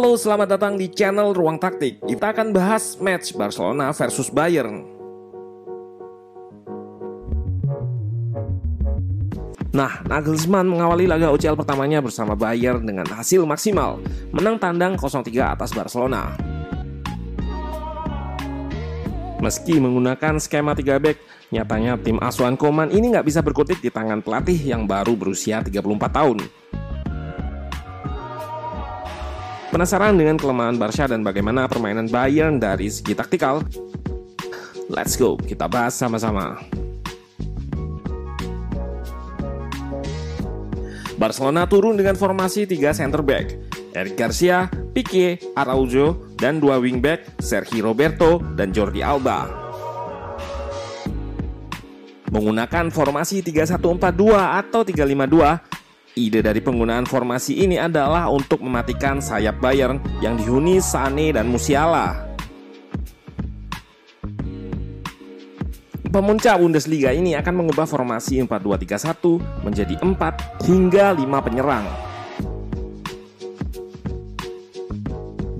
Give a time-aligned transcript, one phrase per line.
[0.00, 2.00] Halo, selamat datang di channel Ruang Taktik.
[2.00, 4.80] Kita akan bahas match Barcelona versus Bayern.
[9.76, 14.00] Nah, Nagelsmann mengawali laga UCL pertamanya bersama Bayern dengan hasil maksimal,
[14.32, 16.32] menang tandang 0-3 atas Barcelona.
[19.44, 21.20] Meski menggunakan skema 3 back,
[21.52, 26.08] nyatanya tim asuhan Koman ini nggak bisa berkutik di tangan pelatih yang baru berusia 34
[26.08, 26.40] tahun.
[29.70, 33.62] Penasaran dengan kelemahan Barca dan bagaimana permainan Bayern dari segi taktikal?
[34.90, 36.58] Let's go, kita bahas sama-sama.
[41.14, 43.54] Barcelona turun dengan formasi 3 center back.
[43.94, 49.46] Eric Garcia, Pique, Araujo, dan dua wingback Sergio Roberto dan Jordi Alba.
[52.34, 55.69] Menggunakan formasi 3-1-4-2 atau 3-5-2,
[56.18, 62.34] Ide dari penggunaan formasi ini adalah untuk mematikan sayap Bayern yang dihuni Sane dan Musiala.
[66.10, 71.86] Pemuncak Bundesliga ini akan mengubah formasi 4-2-3-1 menjadi 4 hingga 5 penyerang.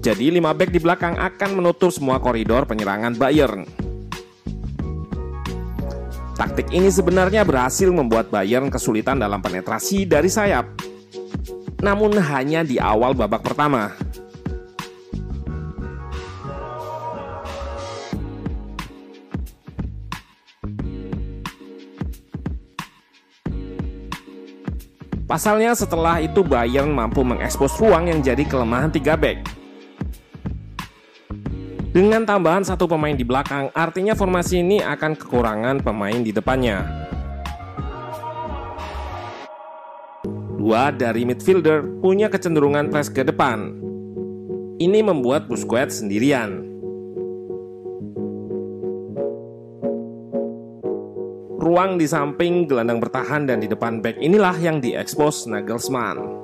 [0.03, 3.80] Jadi 5 back di belakang akan menutup semua koridor penyerangan Bayern.
[6.41, 10.73] Taktik ini sebenarnya berhasil membuat Bayern kesulitan dalam penetrasi dari sayap.
[11.85, 13.93] Namun hanya di awal babak pertama.
[25.29, 29.60] Pasalnya setelah itu Bayern mampu mengekspos ruang yang jadi kelemahan 3 back.
[31.91, 36.87] Dengan tambahan satu pemain di belakang, artinya formasi ini akan kekurangan pemain di depannya.
[40.55, 43.75] Dua dari midfielder punya kecenderungan press ke depan.
[44.79, 46.63] Ini membuat Busquets sendirian.
[51.59, 56.40] Ruang di samping gelandang bertahan dan di depan back inilah yang diekspos Nagelsmann.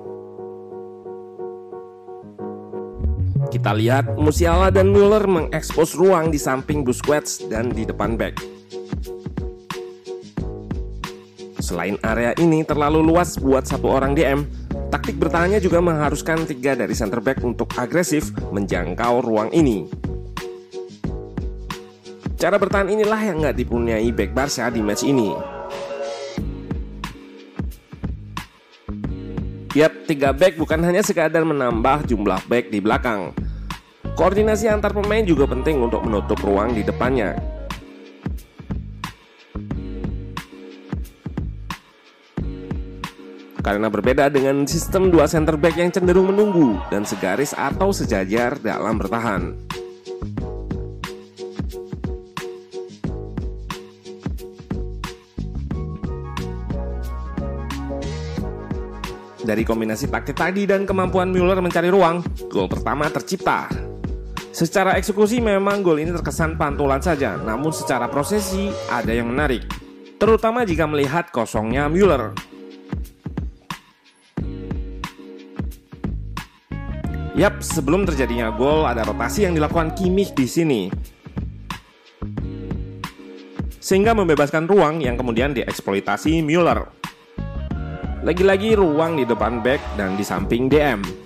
[3.66, 8.38] Kita lihat Musiala dan Müller mengekspos ruang di samping Busquets dan di depan back.
[11.58, 14.46] Selain area ini terlalu luas buat satu orang DM,
[14.94, 19.90] taktik bertahannya juga mengharuskan tiga dari center back untuk agresif menjangkau ruang ini.
[22.38, 25.34] Cara bertahan inilah yang nggak dipunyai back Barca di match ini.
[29.74, 33.34] Yap, tiga back bukan hanya sekadar menambah jumlah back di belakang.
[34.16, 37.36] Koordinasi antar pemain juga penting untuk menutup ruang di depannya.
[43.60, 48.96] Karena berbeda dengan sistem dua center back yang cenderung menunggu dan segaris atau sejajar dalam
[48.96, 49.52] bertahan.
[59.44, 63.85] Dari kombinasi taktik tadi dan kemampuan Müller mencari ruang, gol pertama tercipta.
[64.56, 69.68] Secara eksekusi memang gol ini terkesan pantulan saja, namun secara prosesi ada yang menarik.
[70.16, 72.32] Terutama jika melihat kosongnya Müller.
[77.36, 80.82] Yap, sebelum terjadinya gol ada rotasi yang dilakukan Kimmich di sini.
[83.76, 86.88] Sehingga membebaskan ruang yang kemudian dieksploitasi Müller.
[88.24, 91.25] Lagi-lagi ruang di depan back dan di samping DM.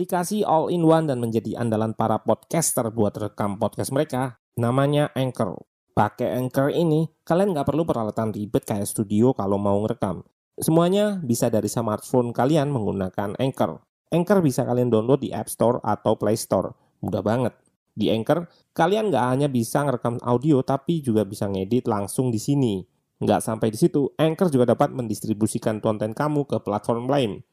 [0.00, 5.60] Aplikasi all-in-one dan menjadi andalan para podcaster buat rekam podcast mereka, namanya Anchor.
[5.92, 10.24] Pakai Anchor ini, kalian nggak perlu peralatan ribet kayak studio kalau mau ngerekam.
[10.56, 13.76] Semuanya bisa dari smartphone kalian menggunakan Anchor.
[14.08, 16.72] Anchor bisa kalian download di App Store atau Play Store.
[17.04, 17.52] Mudah banget.
[17.92, 22.80] Di Anchor, kalian nggak hanya bisa ngerekam audio, tapi juga bisa ngedit langsung di sini.
[23.20, 27.44] Nggak sampai di situ, Anchor juga dapat mendistribusikan konten kamu ke platform lain.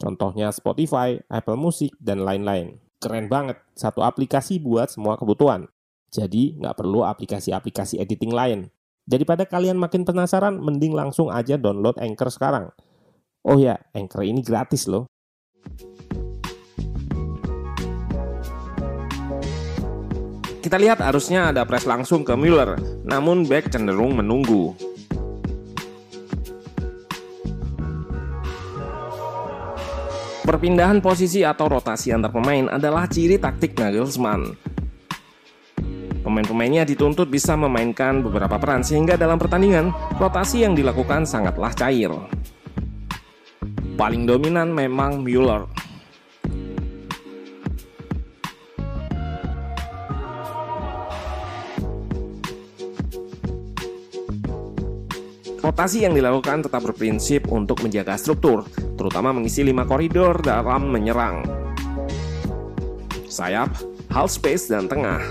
[0.00, 2.80] Contohnya Spotify, Apple Music, dan lain-lain.
[3.02, 5.66] Keren banget, satu aplikasi buat semua kebutuhan.
[6.12, 8.70] Jadi, nggak perlu aplikasi-aplikasi editing lain.
[9.02, 12.70] Daripada kalian makin penasaran, mending langsung aja download Anchor sekarang.
[13.42, 15.10] Oh ya, Anchor ini gratis loh.
[20.62, 24.91] Kita lihat harusnya ada press langsung ke Müller, namun back cenderung menunggu.
[30.42, 34.50] Perpindahan posisi atau rotasi antar pemain adalah ciri taktik Nagelsmann.
[36.22, 42.10] Pemain-pemainnya dituntut bisa memainkan beberapa peran sehingga dalam pertandingan rotasi yang dilakukan sangatlah cair.
[43.94, 45.62] Paling dominan memang Müller.
[55.62, 58.66] Rotasi yang dilakukan tetap berprinsip untuk menjaga struktur,
[58.98, 61.46] terutama mengisi lima koridor dalam menyerang.
[63.30, 63.70] Sayap,
[64.10, 65.22] half space, dan tengah.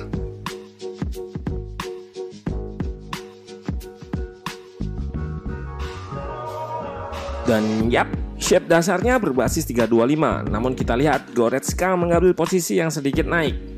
[7.44, 8.08] Dan yap,
[8.40, 13.71] shape dasarnya berbasis 325, namun kita lihat Goretzka mengambil posisi yang sedikit naik.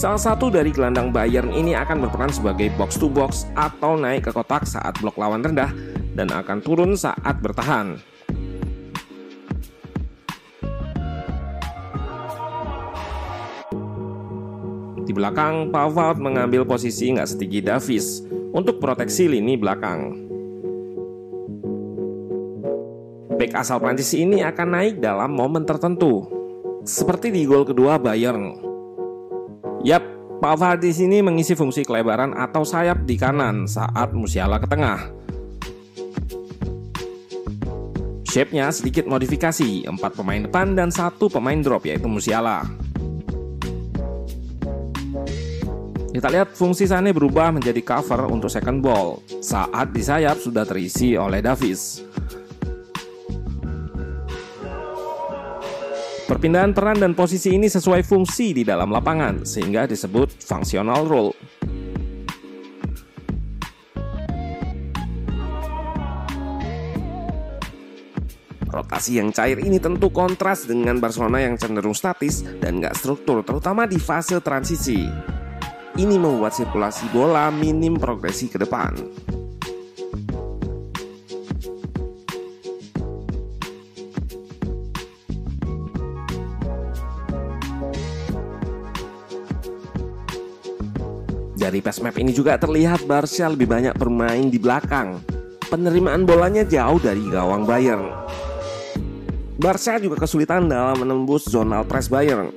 [0.00, 4.32] Salah satu dari gelandang Bayern ini akan berperan sebagai box to box atau naik ke
[4.32, 5.68] kotak saat blok lawan rendah
[6.16, 8.00] dan akan turun saat bertahan.
[15.04, 18.24] Di belakang, Pavard mengambil posisi nggak setinggi Davis
[18.56, 20.16] untuk proteksi lini belakang.
[23.36, 26.24] Back asal Prancis ini akan naik dalam momen tertentu,
[26.88, 28.69] seperti di gol kedua Bayern.
[29.80, 30.04] Yap,
[30.44, 35.08] Pavard di sini mengisi fungsi kelebaran atau sayap di kanan saat Musiala ke tengah.
[38.28, 42.62] Shape-nya sedikit modifikasi, empat pemain depan dan satu pemain drop yaitu Musiala.
[46.10, 51.16] Kita lihat fungsi Sane berubah menjadi cover untuk second ball saat di sayap sudah terisi
[51.16, 52.04] oleh Davis.
[56.40, 61.36] Perpindahan peran dan posisi ini sesuai fungsi di dalam lapangan, sehingga disebut functional role.
[68.72, 73.84] Rotasi yang cair ini tentu kontras dengan Barcelona yang cenderung statis dan gak struktur, terutama
[73.84, 75.04] di fase transisi.
[76.00, 78.96] Ini membuat sirkulasi bola minim progresi ke depan.
[91.60, 95.20] Dari pass map ini juga terlihat Barca lebih banyak bermain di belakang.
[95.68, 98.08] Penerimaan bolanya jauh dari gawang Bayern.
[99.60, 102.48] Barca juga kesulitan dalam menembus zonal press Bayern.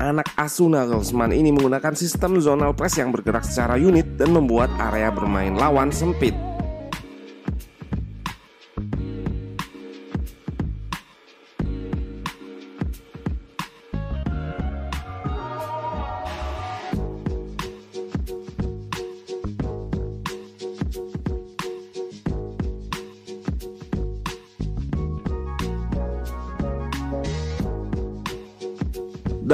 [0.00, 5.12] Anak asuh Nagelsmann ini menggunakan sistem zonal press yang bergerak secara unit dan membuat area
[5.12, 6.32] bermain lawan sempit.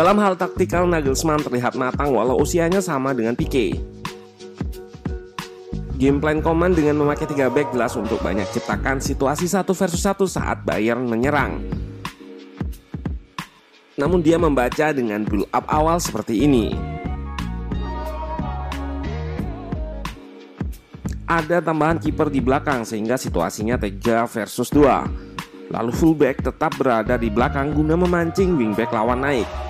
[0.00, 3.76] Dalam hal taktikal Nagelsmann terlihat matang walau usianya sama dengan Pique.
[6.00, 10.25] Game plan Coman dengan memakai 3 back jelas untuk banyak ciptakan situasi satu versus satu
[10.25, 11.61] saat Bayern menyerang.
[14.00, 16.73] Namun dia membaca dengan build up awal seperti ini.
[21.28, 25.76] Ada tambahan kiper di belakang sehingga situasinya 3 versus 2.
[25.76, 29.69] Lalu fullback tetap berada di belakang guna memancing wingback lawan naik.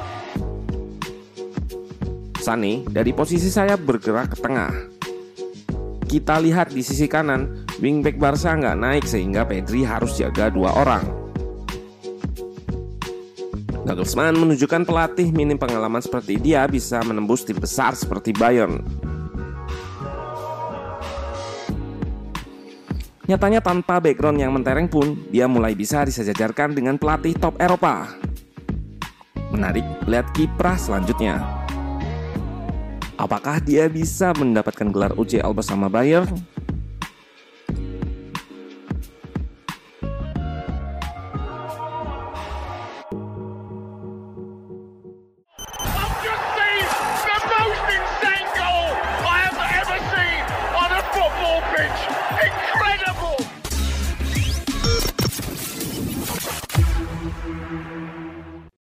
[2.51, 4.75] Sane dari posisi saya bergerak ke tengah.
[6.03, 11.07] Kita lihat di sisi kanan, wingback Barca nggak naik sehingga Pedri harus jaga dua orang.
[13.87, 18.83] Nagelsmann menunjukkan pelatih minim pengalaman seperti dia bisa menembus tim besar seperti Bayern.
[23.31, 28.11] Nyatanya tanpa background yang mentereng pun, dia mulai bisa disejajarkan dengan pelatih top Eropa.
[29.55, 31.60] Menarik, lihat kiprah selanjutnya.
[33.21, 36.25] Apakah dia bisa mendapatkan gelar UCL bersama Bayern?